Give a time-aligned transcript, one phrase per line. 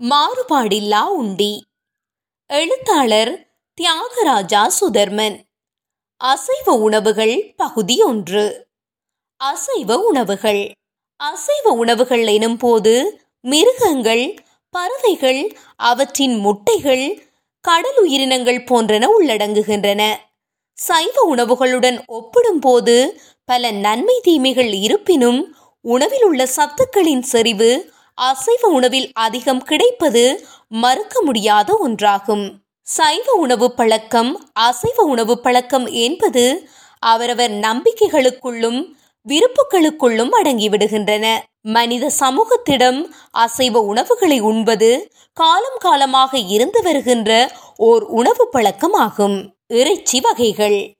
[0.00, 1.64] மாறுபாடில்லா உண்டி.
[2.46, 3.46] எழுத்தாளர்
[3.80, 5.40] தியாகராஜா சுதர்மன்.
[6.16, 8.66] அசைவ உணவுகள் பகுதி ஒன்று.
[9.44, 10.72] அசைவ உணவுகள்.
[11.16, 14.34] அசைவ உணவுகள் எனும் போது மிருகங்கள்
[14.70, 17.22] பறவைகள் அவற்றின் முட்டைகள்
[17.60, 20.16] கடல் உயிரினங்கள் போன்றன உள்ளடங்குகின்றன.
[20.72, 30.46] சைவ உணவுகளுடன் ஒப்பிடும்போது பல நன்மை தீமைகள் இருப்பினும் உணவில் உள்ள சத்துக்களின் செறிவு அசைவ உணவில் அதிகம் கிடைப்பது
[30.68, 32.44] மறுக்க முடியாத ஒன்றாகும்.
[32.82, 38.78] சைவ உணவு பழக்கம் அசைவ உணவு பழக்கம் என்பது அவரவர் நம்பிக்கைகளுக்குள்ளும்
[39.26, 41.38] விருப்புகளுக்குள்ளும் அடங்கிவிடுகின்றன.
[41.60, 44.90] மனித சமூகத்திடம் அசைவ உணவுகளை உண்பது
[45.32, 49.36] காலம் காலமாக இருந்து வருகின்ற ஓர் உணவு பழக்கமாகும்.
[49.68, 50.92] இறைச்சி வகைகள்.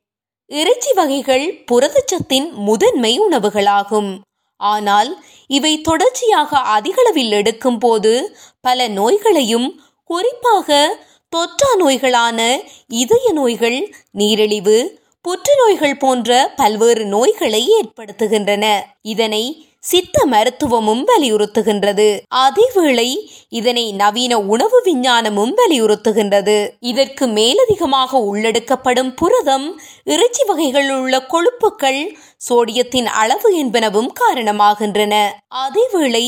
[0.46, 4.10] இறைச்சி வகைகள் புரதச்சத்தின் முதன்மை உணவுகளாகும்.
[4.56, 5.10] ஆனால்
[5.46, 8.12] இவை தொடர்ச்சியாக அதிகளவில் எடுக்கும் போது
[8.60, 9.68] பல நோய்களையும்
[10.10, 10.68] குறிப்பாக
[11.32, 12.40] தொற்றா நோய்களான
[12.86, 13.78] இதய நோய்கள்
[14.10, 14.78] நீரிழிவு
[15.22, 18.64] புற்றுநோய்கள் போன்ற பல்வேறு நோய்களை ஏற்படுத்துகின்றன.
[19.02, 22.06] இதனை சித்த மருத்துவமும் வலியுறுத்துகின்றது.
[22.34, 23.08] அதேவேளை
[23.48, 26.56] இதனை நவீன உணவு விஞ்ஞானமும் வலியுறுத்துகின்றது.
[26.80, 32.00] இதற்கு மேலதிகமாக உள்ளெடுக்கப்படும் புரதம் இறைச்சி வகைகளில் உள்ள கொழுப்புக்கள்
[32.48, 35.14] சோடியத்தின் அளவு என்பனவும் காரணமாகின்றன.
[35.64, 36.26] அதேவேளை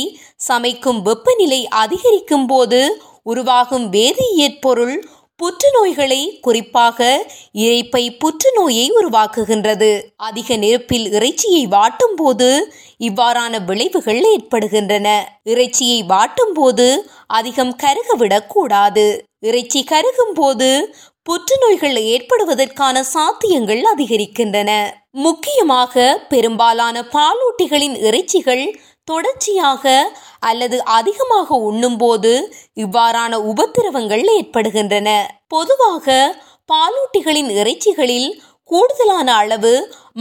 [0.48, 2.80] சமைக்கும் வெப்பநிலை அதிகரிக்கும் போது
[3.22, 4.94] உருவாகும் வேதியியற் பொருள்
[5.42, 10.02] புற்றுநோய்களை குறிப்பாக இறைப்பை புற்றுநோயை உருவாக்குகின்றது.
[10.16, 15.38] அதிக நெருப்பில் இறைச்சியை வாட்டும் போது இவ்வாறான விளைவுகள் ஏற்படுகின்றன.
[15.44, 24.90] இறைச்சியை வாட்டும் போது அதிகம் கருகவிடக் கூடாது இறைச்சி கருகும் போது புற்றுநோய்கள் ஏற்படுவதற்கான சாத்தியங்கள் அதிகரிக்கின்றன.
[25.10, 28.78] முக்கியமாக பெரும்பாலான பாலூட்டிகளின் இறைச்சிகள்
[29.10, 29.84] தொடர்ச்சியாக
[30.50, 32.32] அல்லது அதிகமாக உண்ணும்போது
[32.84, 35.08] இவ்வாறான உபத்திரவங்கள் ஏற்படுகின்றன.
[35.54, 36.06] பொதுவாக
[36.68, 38.30] பாலூட்டிகளின் இறைச்சிகளில்
[38.70, 39.74] கூடுதலான அளவு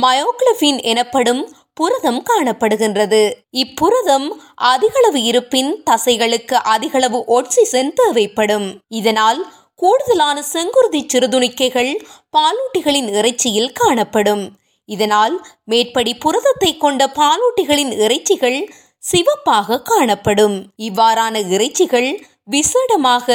[0.04, 1.42] மயோக்ளபின் எனப்படும்
[1.78, 3.22] புரதம் காணப்படுகின்றது.
[3.64, 4.28] இப்புரதம்
[4.72, 8.67] அதிகளவு இருப்பின் தசைகளுக்கு அதிகளவு ஆக்சிஜன் தேவைப்படும்.
[9.00, 9.42] இதனால்
[9.82, 11.92] கூடுதலான செங்குருதி சிறுதுணிக்கைகள்
[12.38, 14.44] பாலூட்டிகளின் இறைச்சியில் காணப்படும்.
[14.90, 15.36] இதனால்
[15.72, 18.60] மேற்படி புரதத்தை கொண்ட பாலூட்டிகளின் இறைச்சிகள்
[19.04, 20.56] சிவப்பாக காணப்படும்.
[20.88, 22.10] இவ்வாறான இறைச்சிகள்
[22.52, 23.28] விசேடமாக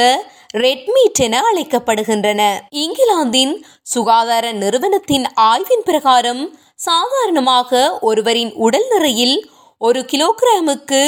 [0.63, 2.41] ரெட்மீட் என அழைக்கப்படுகின்றன.
[2.83, 3.53] இங்கிலாந்தின்
[3.93, 6.43] சுகாதார நிறுவனத்தின் ஆய்வின் பிரகாரம்
[6.87, 9.37] சாதாரணமாக ஒருவரின் உடல் நிறையில்
[9.81, 11.01] ஒரு கிலோகிராமுக்கு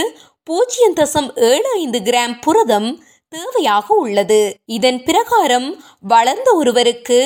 [0.44, 2.90] பூஜ்ஜியம் தசம் ஏழு ஐந்து கிராம் புரதம்
[3.34, 4.42] தேவையாக உள்ளது.
[4.78, 5.70] இதன் பிரகாரம்
[6.08, 7.20] வளர்ந்த ஒருவருக்கு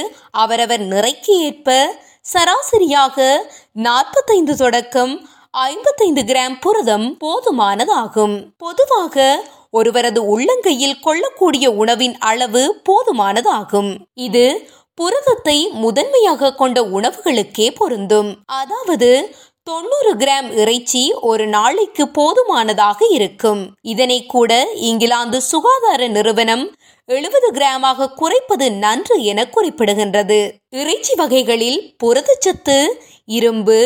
[0.44, 1.78] அவரவர் நிறைக்கு ஏற்ப
[2.34, 3.18] சராசரியாக
[3.88, 5.14] நாற்பத்தைந்து தொடக்கம்
[5.54, 8.36] ஐம்பத்தைந்து கிராம் புரதம் போதுமானதாகும்.
[8.58, 9.16] பொதுவாக
[9.70, 13.90] ஒருவரது உள்ளங்கையில் கொள்ளக்கூடிய உணவின் அளவு போதுமானதாகும்.
[14.14, 14.46] இது
[14.94, 18.30] புரதத்தை முதன்மையாக கொண்ட உணவுகளுக்கே பொருந்தும்.
[18.46, 19.10] அதாவது
[19.64, 23.62] தொண்ணூறு கிராம் இறைச்சி ஒரு நாளைக்கு போதுமானதாக இருக்கும்.
[23.82, 26.66] இதனை கூட இங்கிலாந்து சுகாதார நிறுவனம்
[27.06, 30.40] எழுபது கிராமாக குறைப்பது நன்று என குறிப்பிடுகின்றது.
[30.70, 32.78] இறைச்சி வகைகளில் புரதச்சத்து
[33.26, 33.80] இரும்பு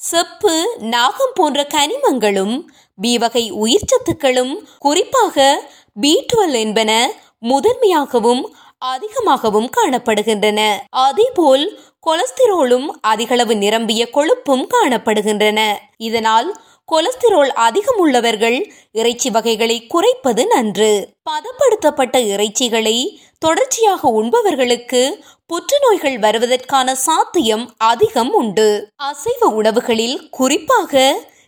[0.00, 2.54] செப்பு நாகம் போன்ற கனிமங்களும்
[2.94, 6.90] பி வகை உயிர்ச்சத்துக்களும் குறிப்பாக பி டுவெல் என்பன
[7.38, 10.60] முதன்மையாகவும் அதிகமாகவும் காணப்படுகின்றன.
[10.90, 15.60] அதேபோல் கொலஸ்டிரோலும் அதிகளவு நிரம்பிய கொழுப்பும் காணப்படுகின்றன.
[15.96, 16.60] இதனால்
[16.92, 21.14] கொலஸ்டிரோல் அதிகம் உள்ளவர்கள் இறைச்சி வகைகளை குறைப்பது நன்று.
[21.30, 22.96] பதப்படுத்தப்பட்ட இறைச்சிகளை
[23.38, 25.02] தொடர்ச்சியாக உண்பவர்களுக்கு
[25.50, 28.66] புற்றுநோய்கள் வருவதற்கான சாத்தியம் அதிகம் உண்டு.
[28.96, 30.92] அசைவ உணவுகளில் குறிப்பாக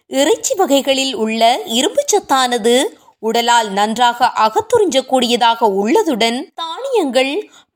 [0.07, 2.75] இறைச்சி வகைகளில் உள்ள இரும்பு சத்தானது
[3.19, 7.33] உடலால் நன்றாக அகத்துறிஞ்சக்கூடியதாக உள்ளதுடன் தானியங்கள்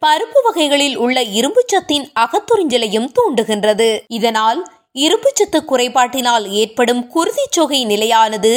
[0.06, 3.88] பருப்பு வகைகளில் உள்ள இரும்பு சத்தின் அகத்துறிஞ்சலையும் தூண்டுகின்றது.
[4.08, 4.60] இதனால்
[4.94, 8.54] இரும்புச்சத்து குறைபாட்டினால் ஏற்படும் குருதிச்சொகை நிலையானது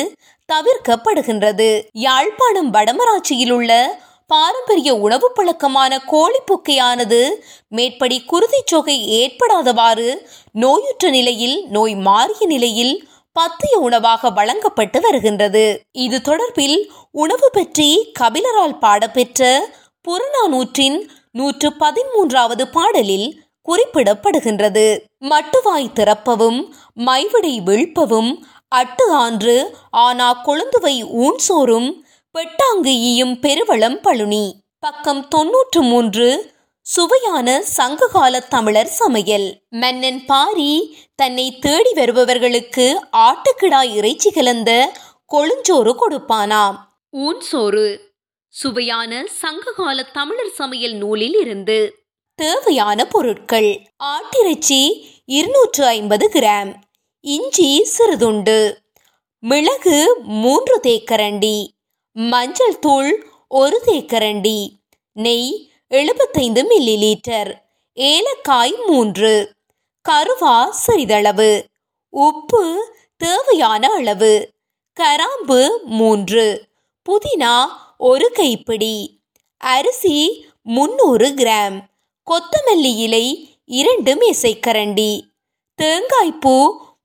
[0.50, 1.72] தவிர்க்கப்படுகின்றது.
[2.08, 3.74] யாழ்ப்பாணம் வடமராட்சியில் உள்ள
[4.30, 7.22] பாரம்பரிய உணவு பழக்கமான கோழிப்புக்கையானது
[7.78, 10.10] மேற்படி குருதிச்சொகை ஏற்படாதவாறு
[10.64, 12.94] நோயுற்ற நிலையில் நோய் மாறிய நிலையில்
[13.36, 15.66] பத்திய உணவாக வழங்கப்பட்டு வருகின்றது.
[16.06, 16.78] இது தொடர்பில்
[17.24, 17.90] உணவு பற்றி
[18.20, 19.50] கபிலரால் பாடப்பெற்ற
[20.08, 20.98] புறநானூற்றின்
[21.32, 23.30] நூற்று பதிமூன்றாவது பாடலில்
[23.66, 24.86] குறிப்பிடப்படுகின்றது.
[25.32, 26.60] மட்டுவாய் திறப்பவும்
[27.08, 28.32] மைவிடை வீழ்ப்பவும்
[28.80, 29.58] அட்டு ஆன்று
[30.06, 31.40] ஆனா கொழுந்துவை ஊன்
[32.32, 34.64] சோறும் பெருவளம் பழுனி.
[34.80, 39.62] பக்கம் தொன்னூற்று மூன்று சுவையான சங்ககால தமிழர் சமையல்.
[39.70, 44.92] மன்னன் பாரி தன்னை தேடி வருபவர்களுக்கு ஆட்டுக்கிடா இறைச்சி கலந்த
[45.34, 46.76] கொழுஞ்சோறு கொடுப்பானாம்.
[47.12, 48.12] ஊன் சோறு.
[48.48, 52.04] சுவையான சங்ககால தமிழர் சமையல் நூலில் இருந்து.
[52.36, 53.88] தேவையான பொருட்கள்.
[54.04, 56.74] ஆட்டிறைச்சி இருநூற்று ஐம்பது கிராம்.
[57.20, 58.76] இஞ்சி சிறுதுண்டு.
[59.40, 61.68] மிளகு மூன்று தேக்கரண்டி.
[62.24, 63.12] மஞ்சள் தூள்
[63.52, 64.60] ஒரு தேக்கரண்டி
[65.16, 65.50] நெய்
[65.92, 67.52] எழுபத்தைந்து மில்லி லீட்டர்
[67.98, 69.32] ஏலக்காய் மூன்று
[70.06, 71.52] கருவா சிறிதளவு
[72.14, 72.64] உப்பு
[73.22, 74.34] தேவையான அளவு
[74.98, 75.62] கராம்பு
[75.92, 76.46] மூன்று
[77.06, 77.54] புதினா
[78.02, 78.96] ஒரு கைப்பிடி
[79.62, 80.18] அரிசி
[80.68, 81.78] முன்னூறு கிராம்
[82.28, 83.26] கொத்தமல்லி இலை
[83.72, 85.12] இரண்டு மேசைக்கரண்டி
[85.80, 86.56] தேங்காய்ப்பூ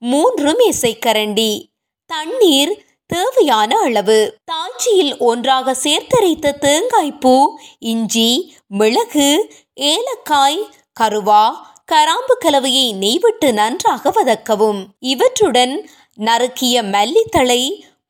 [0.02, 1.52] மூன்று மேசைக்கரண்டி
[2.10, 2.72] தண்ணீர்
[3.06, 4.18] தேவையான அளவு.
[4.44, 7.46] தாய்ச்சியில் ஒன்றாக சேர்த்தரைத்த தேங்காய்ப்பூ
[7.78, 8.30] இஞ்சி
[8.66, 9.28] மிளகு
[9.74, 10.60] ஏலக்காய்
[11.00, 11.44] கருவா
[11.92, 14.80] கராம்பு கலவையை நெய்விட்டு நன்றாக வதக்கவும்.
[14.98, 15.74] இவற்றுடன்
[16.18, 17.62] நறுக்கிய மல்லித்தழை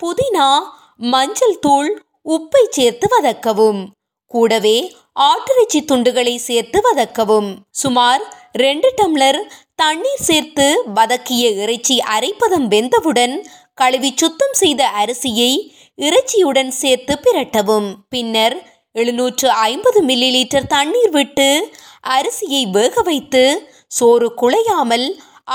[0.03, 0.49] புதினா
[0.97, 3.87] மஞ்சள் தூள் உப்பை சேர்த்து வதக்கவும்.
[4.27, 7.51] கூடவே ஆட்டிறைச்சி துண்டுகளை சேர்த்து வதக்கவும்.
[7.71, 9.41] சுமார் ரெண்டு டம்ளர்
[9.75, 13.45] தண்ணீர் சேர்த்து வதக்கிய இறைச்சி அரைப்பதம் வெந்தவுடன்
[13.79, 15.53] கழுவி சுத்தம் செய்த அரிசியை
[15.99, 17.89] இறைச்சியுடன் சேர்த்து பிரட்டவும்.
[18.13, 18.57] பின்னர்
[18.93, 21.49] எழுநூற்று ஐம்பது மில்லி லிட்டர் தண்ணீர் விட்டு
[22.17, 23.43] அரிசியை வேக வைத்து
[23.99, 25.07] சோறு குழையாமல்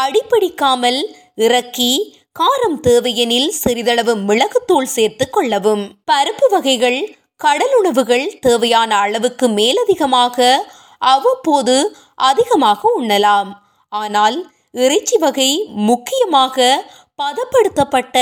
[0.04, 1.00] அடிப்பிடிக்காமல்
[1.45, 1.92] இறக்கி
[2.39, 5.83] காரம் தேவையெனில் சிறிதளவு மிளகுத்தூள் சேர்த்து கொள்ளவும்.
[6.12, 7.00] பருப்பு வகைகள்
[7.44, 10.38] கடலுணவுகள் தேவையான அளவுக்கு மேலதிகமாக
[11.13, 11.75] அவ்வப்போது
[12.30, 13.50] அதிகமாக உண்ணலாம்.
[13.92, 14.38] ஆனால்
[14.83, 15.51] இறைச்சி வகை
[15.89, 16.57] முக்கியமாக
[17.21, 18.18] பதப்படுத்தப்பட்ட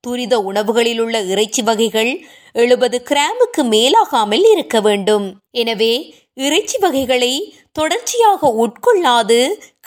[0.00, 2.12] துரித உணவுகளில் உள்ள இறைச்சி வகைகள்
[2.52, 5.26] எழுபது கிராமுக்கு மேலாகாமல் இருக்க வேண்டும்.
[5.50, 5.92] எனவே
[6.34, 7.32] இறைச்சி வகைகளை
[7.72, 9.38] தொடர்ச்சியாக உட்கொள்ளாது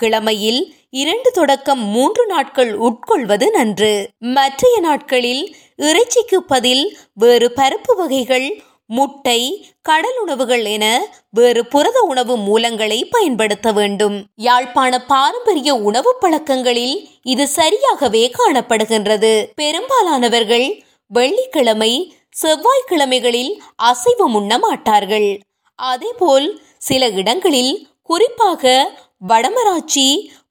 [0.01, 3.93] கிழமையில் இரண்டு தொடக்கம் மூன்று நாட்கள் உட்கொள்வது நன்று.
[4.35, 5.43] மற்றைய நாட்களில்
[5.77, 6.83] இறைச்சிக்கு பதில்
[7.13, 8.47] வேறு பருப்பு வகைகள்
[8.89, 9.39] முட்டை
[9.81, 10.85] கடல் உணவுகள் என
[11.29, 14.17] வேறு புரத உணவு மூலங்களை பயன்படுத்த வேண்டும்.
[14.35, 19.33] யாழ்ப்பாண பாரம்பரிய உணவு பழக்கங்களில் இது சரியாகவே காணப்படுகின்றது.
[19.55, 20.67] பெரும்பாலானவர்கள்
[21.11, 21.93] வெள்ளிக்கிழமை
[22.41, 25.29] செவ்வாய்க்கிழமைகளில் அசைவம் உண்ண மாட்டார்கள்.
[25.75, 26.47] அதேபோல்
[26.77, 28.91] சில இடங்களில் குறிப்பாக
[29.27, 30.07] வடமராட்சி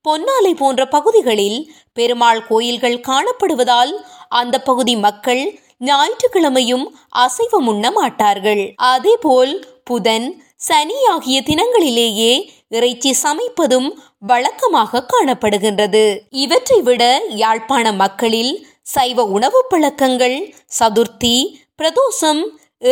[0.09, 1.59] பொன்னாலை போன்ற பகுதிகளில்
[1.93, 3.93] பெருமாள் கோயில்கள் காணப்படுவதால்
[4.29, 5.43] அந்த பகுதி மக்கள்
[5.85, 6.87] ஞாயிற்றுக்கிழமையும்
[7.17, 9.53] அசைவம் உண்ண மாட்டார்கள் அதேபோல்
[9.85, 10.27] புதன்
[10.57, 12.33] சனி ஆகிய தினங்களிலேயே
[12.69, 13.89] இறைச்சி சமைப்பதும்
[14.27, 16.05] வழக்கமாக காணப்படுகின்றது.
[16.43, 17.03] இவற்றை விட
[17.35, 18.53] யாழ்ப்பாண மக்களில்
[18.95, 20.37] சைவ உணவு பழக்கங்கள்
[20.79, 21.37] சதுர்த்தி
[21.79, 22.43] பிரதோஷம்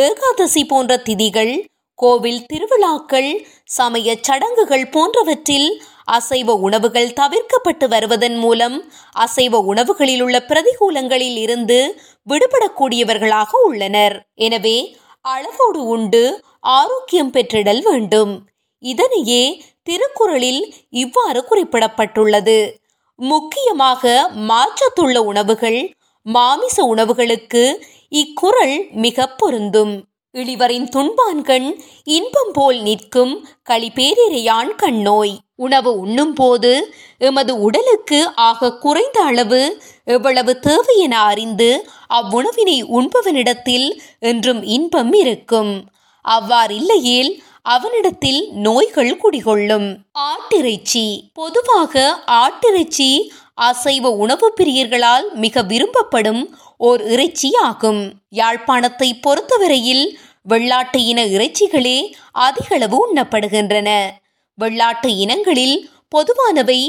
[0.01, 1.53] ஏகாதசி போன்ற திதிகள்
[1.99, 3.31] கோவில் திருவிழாக்கள்
[3.77, 5.69] சமய சடங்குகள் போன்றவற்றில்
[6.05, 8.77] அசைவ உணவுகள் தவிர்க்கப்பட்டு வருவதன் மூலம்
[9.11, 11.79] அசைவ உணவுகளில் உள்ள பிரதிகூலங்களில் இருந்து
[12.27, 14.15] விடுபடக்கூடியவர்களாக உள்ளனர்.
[14.35, 14.77] எனவே
[15.21, 18.33] அளவோடு உண்டு ஆரோக்கியம் பெற்றிடல் வேண்டும்.
[18.79, 22.59] இதனையே திருக்குறளில் இவ்வாறு குறிப்பிடப்பட்டுள்ளது.
[23.15, 25.95] முக்கியமாக மாற்றத்துள்ள உணவுகள்
[26.25, 27.63] மாமிச உணவுகளுக்கு
[28.07, 29.93] இக்குறள் மிக பொருந்தும்.
[30.35, 31.69] இளிவரின் துன்பான்கண்
[32.03, 33.33] இன்பம் போல் நிற்கும்
[33.69, 35.33] களிப்பேரிரையான் கண்ணோய்.
[35.65, 36.71] உணவு உண்ணும் போது
[37.17, 39.61] எமது உடலுக்கு ஆக குறைந்த அளவு
[40.05, 41.69] எவ்வளவு தேவை என அறிந்து
[42.13, 43.87] அவ்வுணவினை உண்பவனிடத்தில்
[44.19, 45.73] என்றும் இன்பம் இருக்கும்.
[46.25, 47.31] அவ்வாறில்லையேல்
[47.65, 49.87] அவனிடத்தில் நோய்கள் குடிகொள்ளும்.
[50.29, 51.05] ஆட்டிறைச்சி.
[51.33, 52.03] பொதுவாக
[52.41, 53.11] ஆட்டிறைச்சி
[53.61, 56.43] அசைவ உணவு பிரியர்களால் மிக விரும்பப்படும்
[56.77, 58.01] ஓர் இறைச்சி ஆகும்
[58.35, 60.05] யாழ்ப்பாணத்தை பொறுத்தவரையில்
[60.49, 61.97] வெள்ளாட்டு இன இறைச்சிகளே
[62.39, 63.89] அதிகளவு உண்ணப்படுகின்றன.
[64.61, 65.77] வெள்ளாட்டு இனங்களில்
[66.15, 66.81] பொதுவானவை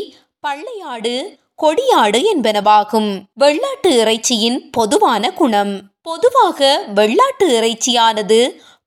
[0.45, 1.15] பள்ளையாடு
[1.63, 3.11] கொடியாடு என்பனவாகும்.
[3.41, 5.73] வெள்ளாட்டு இறைச்சியின் பொதுவான குணம்.
[6.03, 6.61] பொதுவாக
[6.95, 8.39] வெள்ளாட்டு இறைச்சியானது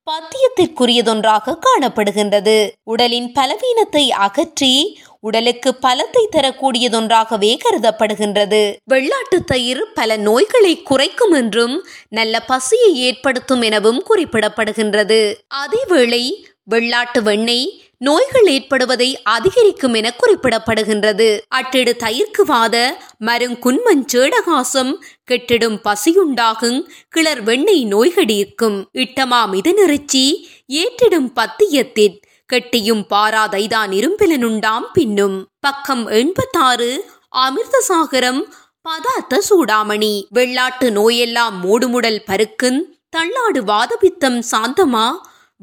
[0.08, 2.58] பத்தியத்திற்குரியதொன்றாக காணப்படுகின்றது.
[2.84, 4.74] உடலின் பலவீனத்தை அகற்றி
[5.20, 8.62] உடலுக்கு பலத்தை தரக்கூடியதொன்றாகவே கருதப்படுகின்றது.
[8.94, 11.76] வெள்ளாட்டு தயிர் பல நோய்களை குறைக்கும் என்றும்
[12.10, 15.20] நல்ல பசியை ஏற்படுத்தும் எனவும் குறிப்பிடப்படுகின்றது.
[15.64, 16.24] அதேவேளை
[16.72, 17.66] வெள்ளாட்டு வெண்ணெய்
[17.98, 21.40] நோய்கள் ஏற்படுவதை அதிகரிக்கும் என குறிப்பிடப்படுகின்றது.
[21.56, 28.86] அட்டிடு தயிர்க்கு வாத மருங்குன்மஞ் சேடகாசம் கெட்டிடும் பசியுண்டாகும் கிளர் வெண்ணெய் நோய்கடீர்க்கும்.
[28.94, 32.22] இட்டமா மிதனிறைச்சி ஏற்றிடும் பத்தியத்திற்
[32.54, 35.48] கெட்டியும் பாராதைதான் இரும்பிலனுண்டாம் பின்னும்.
[35.60, 38.44] பக்கம் எண்பத்தாறு அமிர்தசாகரம்
[38.82, 40.26] பதார்த்த சூடாமணி.
[40.34, 45.12] வெள்ளாட்டு நோயெல்லாம் மூடுமுடல் பருக்குன் தள்ளாடு வாதபித்தம் சாந்தமா.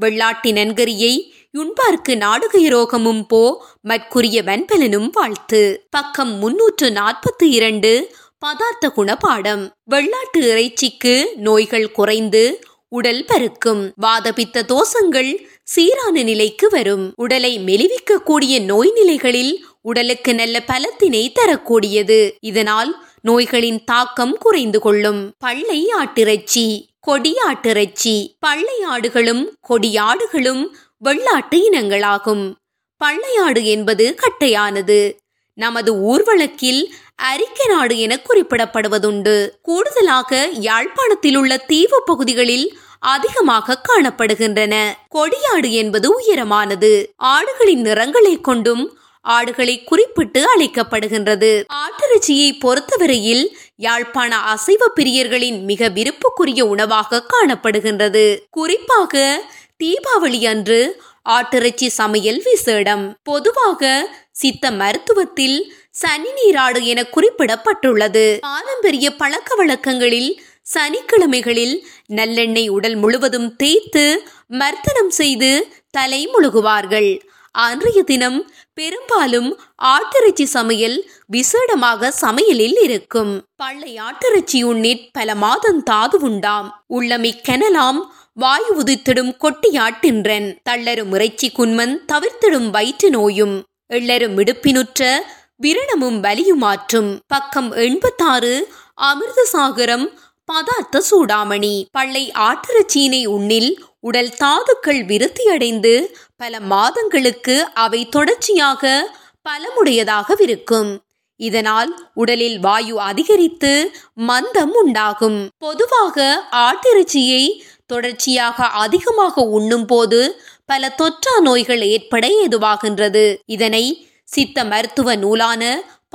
[0.01, 5.87] வெள்ளாட்டி நன்கரியை யுண்பார்க்கு நாடுகயிரோகமும் போ மற்குரிய வெண்பலனும் வாழ்த்து.
[5.91, 9.71] பக்கம் முன்னூற்று நாற்பத்தி இரண்டு பதார்த்த குணபாடம்.
[9.91, 13.93] வெள்ளாட்டு இறைச்சிக்கு நோய்கள் குறைந்து உடல் பருக்கும்.
[14.03, 15.31] வாதபித்த தோஷங்கள்
[15.65, 17.13] சீரான நிலைக்கு வரும்.
[17.17, 22.37] உடலை மெலிவிக்கக்கூடிய நோய் நிலைகளில் உடலுக்கு நல்ல பலத்தினை தரக்கூடியது.
[22.41, 25.35] இதனால் நோய்களின் தாக்கம் குறைந்து கொள்ளும்.
[25.39, 26.67] பள்ளை ஆட்டிறைச்சி
[27.07, 30.67] கொடியாட்டிறைச்சி பள்ளை ஆடுகளும் கொடியாடுகளும்
[31.05, 32.53] வெள்ளாட்டு இனங்களாகும்.
[32.97, 35.17] பள்ளையாடு என்பது கட்டையானது.
[35.55, 36.83] நமது ஊர்வலக்கில்
[37.15, 39.49] அரிக்க நாடு என குறிப்பிடப்படுவதுண்டு.
[39.63, 44.93] கூடுதலாக யாழ்ப்பாணத்தில் உள்ள தீவு பகுதிகளில் அதிகமாக காணப்படுகின்றன.
[45.15, 47.07] கொடியாடு என்பது உயரமானது.
[47.25, 51.65] ஆடுகளின் நிறங்களை கொண்டும் ஆடுகளை குறிப்பிட்டு அழைக்கப்படுகின்றது.
[51.73, 58.39] ஆட்டிறைச்சியை பொறுத்தவரையில் யாழ்ப்பாண அசைவ பிரியர்களின் மிக விருப்புக்குரிய உணவாக காணப்படுகின்றது.
[58.51, 59.43] குறிப்பாக
[59.83, 63.13] தீபாவளி அன்று ஆட்டிறைச்சி சமையல் விசேடம்.
[63.23, 68.39] பொதுவாக சித்த மருத்துவத்தில் சனி நீராடு என குறிப்பிடப்பட்டுள்ளது.
[68.39, 70.43] பாரம்பரிய பழக்க வழக்கங்களில்
[70.75, 77.21] சனிக்கிழமைகளில் நல்லெண்ணெய் உடல் முழுவதும் தேய்த்து மர்த்தனம் செய்து தலை முழுகுவார்கள்.
[77.51, 83.47] அன்றைய தினம் பெரும்பாலும் ஆட்டிறைச்சி சமையல் விசேடமாக சமையலில் இருக்கும்.
[83.57, 86.85] பள்ளை ஆட்டிறைச்சி உண்ணிற் பல மாதம் தாது உண்டாம்.
[86.91, 88.01] உள்ளமிக்கெனலாம்
[88.35, 90.59] வாயு உதித்திடும் கொட்டியாட்டின்றன்.
[90.63, 93.65] தள்ளரும் இறைச்சி குன்மன் தவிர்த்திடும் வயிற்று நோயும்.
[93.87, 95.19] எள்ளரும் இடுப்பினுற்ற
[95.63, 97.19] விரணமும் வலியுமாற்றும்.
[97.27, 98.69] பக்கம் எண்பத்தாறு
[99.03, 100.13] அமிர்தசாகரம்
[100.45, 101.85] பதார்த்த சூடாமணி.
[101.91, 109.15] பள்ளை ஆட்டிறைச்சியினை உண்ணில் உடல் தாதுக்கள் விருத்தியடைந்து பல மாதங்களுக்கு அவை தொடர்ச்சியாக
[109.49, 110.99] பலமுடையதாகவிருக்கும்.
[111.37, 113.91] இதனால் உடலில் வாயு அதிகரித்து
[114.29, 115.49] மந்தம் உண்டாகும்.
[115.59, 117.63] பொதுவாக ஆட்டிறைச்சியை
[117.93, 120.21] தொடர்ச்சியாக அதிகமாக உண்ணும் போது
[120.65, 123.25] பல தொற்றா நோய்கள் ஏற்பட ஏதுவாகின்றது.
[123.47, 123.85] இதனை
[124.25, 125.63] சித்த மருத்துவ நூலான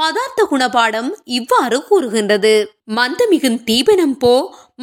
[0.02, 2.54] பதார்த்த குணபாடம் இவ்வாறு கூறுகின்றது.
[2.96, 4.34] மந்தமிகுன் தீபனம் போ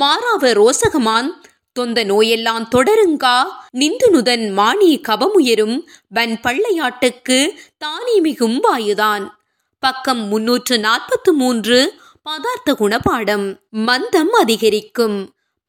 [0.00, 1.28] மாறாவ ரோசகமான்
[1.72, 3.36] தொந்த நோயெல்லாம் தொடருங்கா
[3.78, 5.76] நிந்துனுதன் நுதன் மானி கபமுயரும்
[6.08, 7.38] வன் பள்ளையாட்டுக்கு
[7.78, 9.24] தானே மிகும் வாயுதான்.
[9.82, 11.78] பக்கம் முன்னூற்று நாற்பத்து மூன்று
[12.26, 13.46] பதார்த்த குணபாடம்
[13.86, 15.16] மந்தம் அதிகரிக்கும்.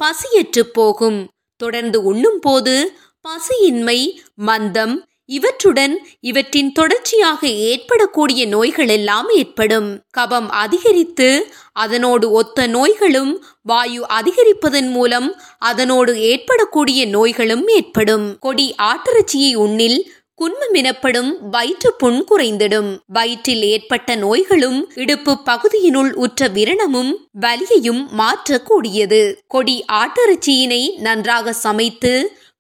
[0.03, 1.27] பசியற்று போகும்.
[1.57, 3.99] தொடர்ந்து உண்ணும் போது பசியின்மை
[4.45, 9.87] மந்தம் இவற்றுடன் இவற்றின் தொடர்ச்சியாக ஏற்படக்கூடிய நோய்கள் எல்லாம் ஏற்படும்.
[10.17, 11.29] கபம் அதிகரித்து
[11.73, 18.39] அதனோடு ஒத்த நோய்களும் வாயு அதிகரிப்பதன் மூலம் அதனோடு ஏற்படக்கூடிய நோய்களும் ஏற்படும்.
[18.39, 19.99] கொடி ஆட்டிறைச்சியை உண்ணில்
[20.39, 22.89] குன்மம் எனப்படும் வயிற்று புண் குறைந்திடும்.
[23.07, 27.11] வயிற்றில் ஏற்பட்ட நோய்களும் இடுப்பு பகுதியினுள் உற்ற விரணமும்
[27.43, 29.21] வலியையும் மாற்றக்கூடியது.
[29.47, 32.13] கொடி ஆட்டிறைச்சியினை நன்றாக சமைத்து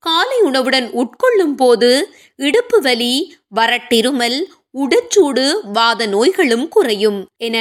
[0.03, 1.89] காலை உணவுடன் உட்கொள்ளும் போது
[2.47, 3.13] இடுப்பு வலி
[3.55, 4.37] வறட்டிருமல்
[4.83, 7.57] உடச்சூடு வாத நோய்களும் குறையும் என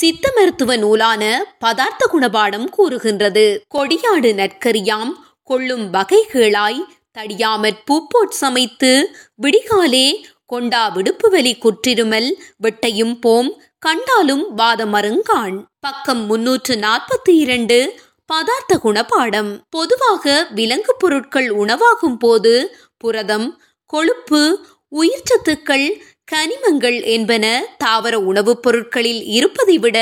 [0.00, 1.22] சித்த மருத்துவ நூலான
[1.58, 3.46] பதார்த்த குணபாடம் கூறுகின்றது.
[3.74, 5.12] கொடியாடு நற்கரியாம்
[5.50, 6.80] கொள்ளும் வகைகளாய்
[7.18, 17.30] தடியாமற் பூப்போட் சமைத்து விடிகாலே கொண்டா விடுப்பு வலி குற்றிருமல் வெட்டையும் போம் கண்டாலும் வாதமருங்கான் பக்கம் முன்னூற்று நாற்பத்தி
[17.30, 17.78] இரண்டு
[18.26, 19.58] பதார்த்த குணபாடம்.
[19.70, 26.00] பொதுவாக விலங்கு பொருட்கள் உணவாகும் போது புரதம் கொழுப்பு உயிர்ச்சத்துக்கள்
[26.32, 29.98] கனிமங்கள் என்பன தாவர உணவுப் பொருட்களில் இருப்பதை விட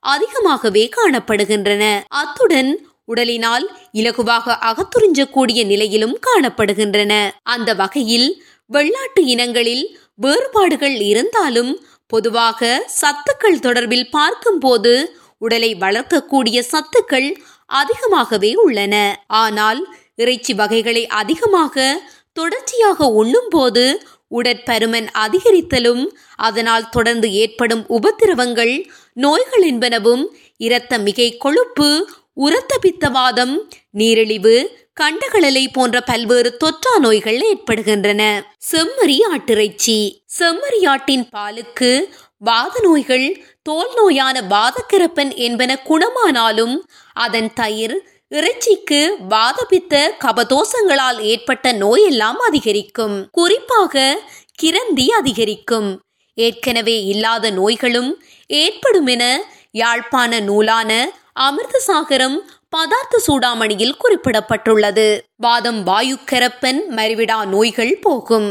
[0.00, 2.00] அதிகமாகவே காணப்படுகின்றன.
[2.08, 7.12] அத்துடன் உடலினால் இலகுவாக அகத்துறிஞ்சக்கூடிய நிலையிலும் காணப்படுகின்றன.
[7.54, 8.28] அந்த வகையில்
[8.70, 9.84] வெள்ளாட்டு இனங்களில்
[10.14, 11.72] வேறுபாடுகள் இருந்தாலும்
[12.06, 12.68] பொதுவாக
[13.00, 14.94] சத்துக்கள் தொடர்பில் பார்க்கும்போது
[15.38, 17.28] உடலை வளர்க்கக்கூடிய சத்துக்கள்
[17.72, 18.94] அதிகமாகவே உள்ளன.
[19.42, 19.80] ஆனால்
[20.16, 21.86] இறைச்சி வகைகளை அதிகமாக
[22.32, 23.84] தொடர்ச்சியாக உண்ணும்போது
[24.30, 26.02] உடற்பருமன் அதிகரித்தலும்
[26.38, 28.74] அதனால் தொடர்ந்து ஏற்படும் உபத்திரவங்கள்
[29.16, 30.24] நோய்கள் என்பனவும்
[30.60, 31.88] இரத்த மிகை கொழுப்பு
[32.36, 33.54] உரத்த பித்தவாதம்
[33.90, 34.54] நீரிழிவு
[35.00, 38.22] கண்டகளலை போன்ற பல்வேறு தொற்றா நோய்கள் ஏற்படுகின்றன.
[38.70, 39.98] செம்மறி ஆட்டிறைச்சி.
[40.38, 46.76] செம்மறி ஆட்டின் பாலுக்கு வாத நோய்கள் தோல் நோயான வாதக்கிரப்பன் என்பன குணமானாலும்
[47.12, 47.96] அதன் தயிர்
[48.30, 53.28] இறைச்சிக்கு வாதபித்த கபதோஷங்களால் ஏற்பட்ட நோயெல்லாம் அதிகரிக்கும்.
[53.30, 54.20] குறிப்பாக
[54.54, 56.00] கிரந்தி அதிகரிக்கும்.
[56.34, 60.90] ஏற்கனவே இல்லாத நோய்களும் ஏற்படும் என யாழ்ப்பாண நூலான
[61.36, 62.36] அமிர்தசாகரம்
[62.68, 65.20] பதார்த்த சூடாமணியில் குறிப்பிடப்பட்டுள்ளது.
[65.36, 68.48] வாதம் வாயுக்கரப்பன் மறிவிடா நோய்கள் போகும்.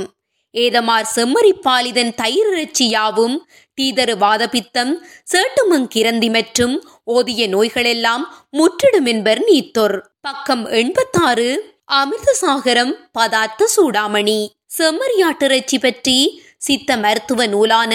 [0.51, 3.47] ஏதமார் செம்மறிப்பாலிதன் இறைச்சி யாவும்
[3.81, 4.91] தீதரு வாதபித்தம்
[5.31, 6.75] சேட்டுமங்கிரந்தி மற்றும்
[7.11, 9.97] ஓதிய நோய்களெல்லாம் முற்றிடும் என்பர் நீத்தொர்.
[10.21, 11.49] பக்கம் எண்பத்தாறு
[11.91, 14.39] அமிர்தசாகரம் பதார்த்த சூடாமணி.
[14.77, 17.93] செம்மறியாட்டிறைச்சி பற்றி சித்த மருத்துவ நூலான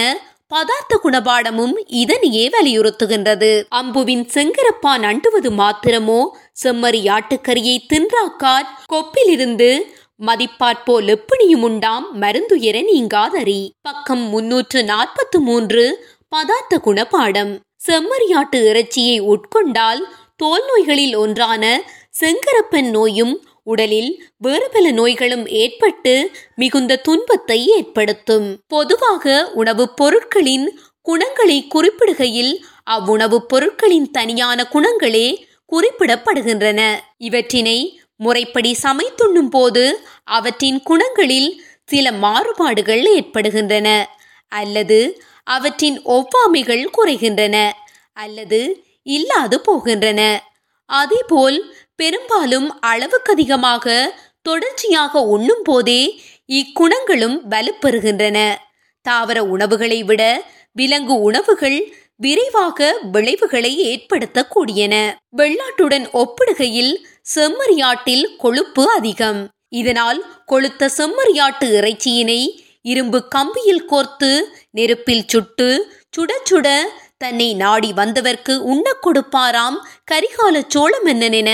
[0.53, 3.63] பதார்த்த குணபாடமும் இதனையே வலியுறுத்துகின்றது.
[3.69, 6.37] அம்புவின் செங்கரப்பான் அண்டுவது மாத்திரமோ?
[6.63, 9.79] செம்மறி ஆட்டுக்கரியை தின்றாக்கார் கொப்பிலிருந்து
[10.25, 13.69] மதிப்பாற்போல் எப்பணியும் உண்டாம் மருந்துயர நீங்காதறி.
[13.81, 17.59] பக்கம் முன்னூற்று நாற்பத்து மூன்று பதார்த்த குணபாடம்.
[17.87, 20.01] செம்மறியாட்டு இறைச்சியை உட்கொண்டால்
[20.35, 21.83] தோல் நோய்களில் ஒன்றான
[22.19, 26.13] செங்கரப்பன் நோயும் உடலில் வேறு பல நோய்களும் ஏற்பட்டு
[26.55, 28.47] மிகுந்த துன்பத்தை ஏற்படுத்தும்.
[28.67, 30.67] பொதுவாக உணவுப் பொருட்களின்
[31.01, 32.53] குணங்களை குறிப்பிடுகையில்
[32.91, 35.27] அவ்வுணவுப் பொருட்களின் தனியான குணங்களே
[35.71, 36.81] குறிப்பிடப்படுகின்றன.
[37.17, 37.77] இவற்றினை
[38.15, 39.83] முறைப்படி சமைத்துண்ணும் போது
[40.23, 41.49] அவற்றின் குணங்களில்
[41.85, 43.87] சில மாறுபாடுகள் ஏற்படுகின்றன.
[44.47, 44.97] அல்லது
[45.43, 47.71] அவற்றின் ஒவ்வாமைகள் குறைகின்றன.
[48.13, 48.59] அல்லது
[49.03, 50.21] இல்லாது போகின்றன.
[50.89, 51.57] அதேபோல்
[51.99, 53.85] பெரும்பாலும் அளவுக்கு அதிகமாக
[54.41, 56.01] தொடர்ச்சியாக உண்ணும் போதே
[56.49, 58.37] இக்குணங்களும் வலுப்பெறுகின்றன.
[59.05, 60.23] தாவர உணவுகளை விட
[60.75, 61.79] விலங்கு உணவுகள்
[62.15, 64.95] விரைவாக விளைவுகளை ஏற்படுத்தக்கூடியன.
[65.37, 66.93] வெள்ளாட்டுடன் ஒப்பிடுகையில்
[67.35, 69.41] செம்மறியாட்டில் கொழுப்பு அதிகம்.
[69.79, 70.19] இதனால்
[70.51, 72.41] கொளுத்த செம்மறியாட்டு இறைச்சியினை
[72.85, 74.31] இரும்பு கம்பியில் கோர்த்து
[74.71, 75.69] நெருப்பில் சுட்டு
[76.17, 76.67] சுட சுட
[77.17, 79.77] தன்னை நாடி வந்தவர்க்கு உண்ணக் கொடுப்பாராம்
[80.11, 81.51] கரிகால சோழ மன்னன் என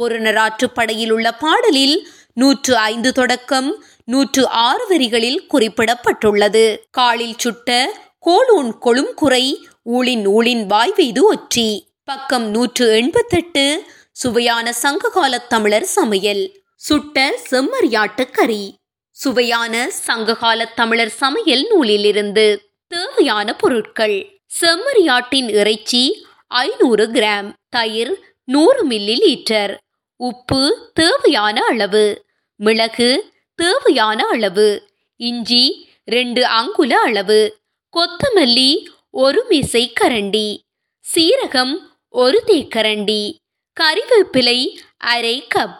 [0.00, 6.78] பொருணராற்று படையில் உள்ள பாடலில் நூற்று ஐந்து தொடக்கம் நூற்று ஆறு வரிகளில் குறிப்பிடப்பட்டுள்ளது.
[6.90, 11.80] காலில் சுட்ட கோலூன் கொழும் குறை ஊழின் ஊழின் வாய்வெய்து ஒற்றி.
[12.04, 16.60] பக்கம் நூற்று எண்பத்தெட்டு சுவையான சங்ககால தமிழர் சமையல்.
[16.76, 18.74] சுட்ட செம்மறியாட்டு கறி.
[19.10, 24.40] சுவையான சங்ககால தமிழர் சமையல் நூலிலிருந்து தேவையான பொருட்கள்.
[24.60, 27.52] செம்மறியாட்டின் இறைச்சி ஐநூறு கிராம்.
[27.68, 29.76] தயிர் நூறு மில்லி லீட்டர்.
[30.16, 32.24] உப்பு தேவையான அளவு.
[32.56, 34.88] மிளகு தேவையான அளவு.
[35.16, 37.56] இஞ்சி ரெண்டு அங்குல அளவு.
[37.96, 40.58] கொத்தமல்லி ஒரு மிசை கரண்டி.
[41.14, 41.74] சீரகம்
[42.08, 43.34] ஒரு தேக்கரண்டி
[43.80, 45.76] கறிவேப்பிலை அரை கப்.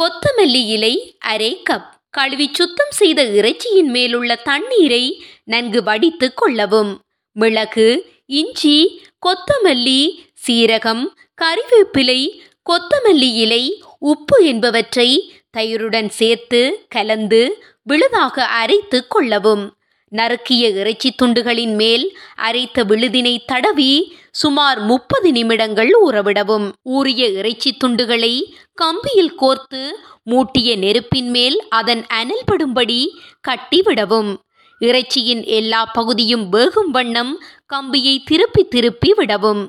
[0.00, 1.88] கொத்தமல்லி இலை அரை கப்.
[2.10, 7.00] கழுவி சுத்தம் செய்த இறைச்சியின் மேலுள்ள தண்ணீரை நன்கு வடித்து கொள்ளவும்.
[7.32, 11.04] மிளகு இஞ்சி கொத்தமல்லி சீரகம்
[11.42, 13.62] கறிவேப்பிலை கொத்தமல்லி இலை
[13.98, 15.08] உப்பு என்பவற்றை
[15.50, 17.40] தயிருடன் சேர்த்து கலந்து
[17.82, 19.64] விழுதாக அரைத்து கொள்ளவும்.
[20.12, 22.04] நறுக்கிய இறைச்சி துண்டுகளின் மேல்
[22.36, 26.66] அரைத்த விழுதினை தடவி சுமார் முப்பது நிமிடங்கள் ஊறவிடவும்.
[26.82, 29.82] ஊறிய இறைச்சி துண்டுகளை கம்பியில் கோர்த்து
[30.24, 33.00] மூட்டிய நெருப்பின் மேல் அதன் அனல்படும்படி
[33.48, 34.32] கட்டிவிடவும்.
[34.80, 39.62] இறைச்சியின் எல்லா பகுதியும் வேகும் வண்ணம் கம்பியை திருப்பி திருப்பி விடவும்.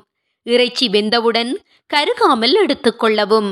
[0.46, 1.52] இறைச்சி வெந்தவுடன்
[1.90, 3.50] கருகாமல் எடுத்துக்கொள்ளவும்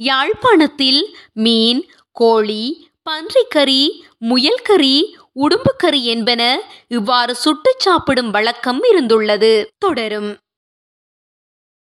[0.00, 1.00] யாழ்ப்பாணத்தில்
[1.32, 1.80] மீன்
[2.16, 2.62] கோழி
[3.10, 3.82] பன்றிக்கறி
[4.24, 4.96] முயல்கறி
[5.40, 6.42] உடும்புக்கறி என்பன
[6.88, 9.52] இவ்வாறு சுட்டு சாப்பிடும் வழக்கம் இருந்துள்ளது.
[9.78, 10.30] தொடரும்.